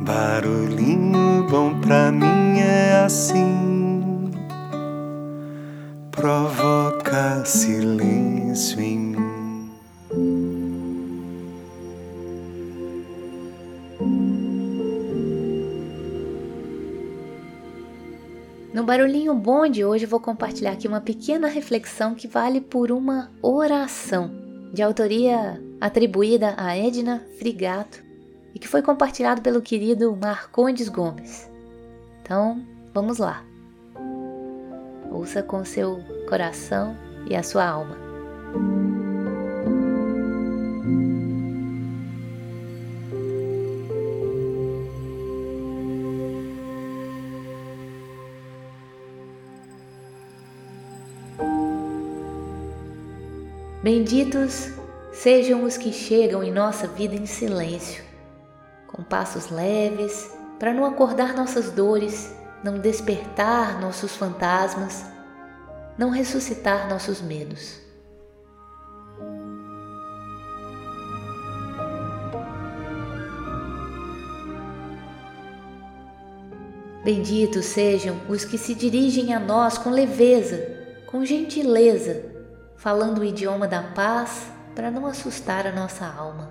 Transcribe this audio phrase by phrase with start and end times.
[0.00, 4.30] Barulhinho bom pra mim é assim,
[6.12, 9.70] provoca silêncio em mim.
[18.72, 23.32] No Barulhinho Bom de hoje vou compartilhar aqui uma pequena reflexão que vale por uma
[23.42, 24.30] oração,
[24.72, 28.07] de autoria atribuída a Edna Frigato
[28.54, 31.50] e que foi compartilhado pelo querido Marcondes Gomes.
[32.22, 32.62] Então,
[32.92, 33.44] vamos lá.
[35.10, 36.96] Ouça com seu coração
[37.28, 38.08] e a sua alma.
[53.88, 54.70] Benditos
[55.12, 58.04] sejam os que chegam em nossa vida em silêncio,
[58.98, 62.34] com passos leves, para não acordar nossas dores,
[62.64, 65.04] não despertar nossos fantasmas,
[65.96, 67.78] não ressuscitar nossos medos.
[77.04, 82.24] Benditos sejam os que se dirigem a nós com leveza, com gentileza,
[82.76, 86.47] falando o idioma da paz para não assustar a nossa alma.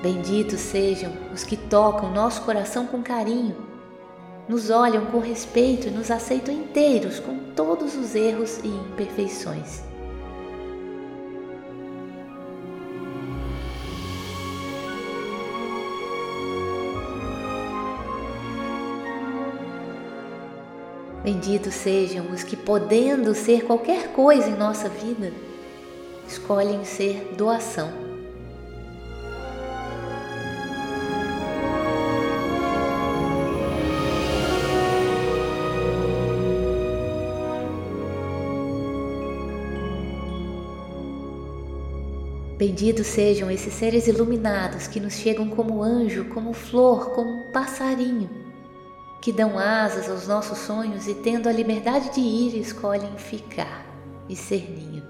[0.00, 3.56] Benditos sejam os que tocam nosso coração com carinho,
[4.48, 9.82] nos olham com respeito e nos aceitam inteiros com todos os erros e imperfeições.
[21.24, 25.32] Benditos sejam os que, podendo ser qualquer coisa em nossa vida,
[26.28, 28.07] escolhem ser doação.
[42.58, 48.28] Benditos sejam esses seres iluminados que nos chegam como anjo, como flor, como passarinho,
[49.22, 53.86] que dão asas aos nossos sonhos e, tendo a liberdade de ir, escolhem ficar
[54.28, 55.04] e ser ninho.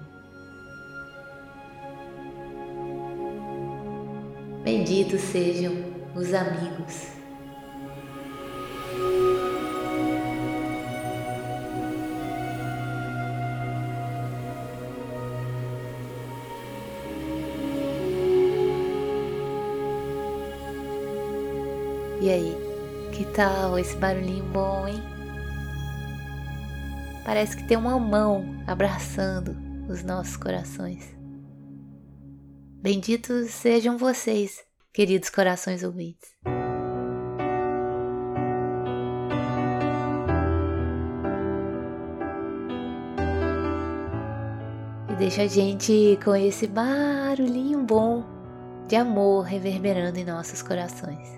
[4.63, 5.73] Benditos sejam
[6.15, 7.18] os amigos
[22.21, 22.57] E aí,
[23.13, 25.01] que tal esse barulhinho bom, hein?
[27.25, 29.57] Parece que tem uma mão abraçando
[29.89, 31.17] os nossos corações.
[32.83, 36.29] Benditos sejam vocês, queridos corações ouvintes.
[45.09, 48.25] E deixa a gente com esse barulhinho bom
[48.89, 51.38] de amor reverberando em nossos corações.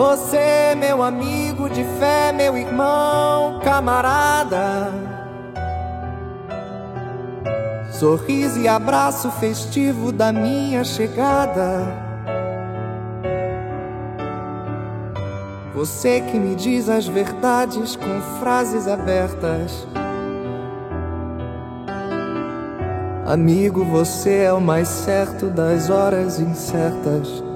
[0.00, 4.90] Você, meu amigo de fé, meu irmão, camarada.
[7.92, 11.86] sorriso e abraço festivo da minha chegada.
[15.74, 19.86] Você que me diz as verdades com frases abertas.
[23.26, 27.49] Amigo, você é o mais certo das horas incertas.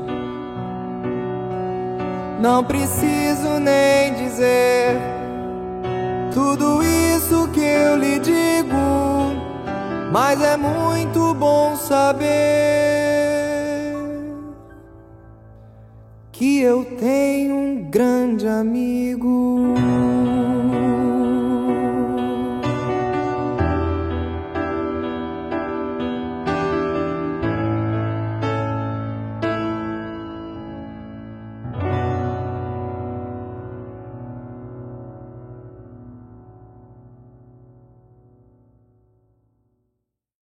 [2.44, 5.00] Não preciso nem dizer
[6.30, 8.76] tudo isso que eu lhe digo,
[10.12, 12.26] mas é muito bom saber
[16.32, 19.74] que eu tenho um grande amigo.